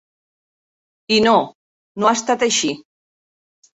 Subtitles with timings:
[1.19, 1.35] I no,
[2.03, 2.73] no ha estat així.